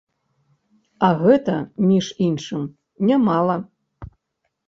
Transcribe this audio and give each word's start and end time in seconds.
А 1.07 1.09
гэта, 1.23 1.57
між 1.91 2.07
іншым, 2.29 2.63
нямала! 3.09 3.57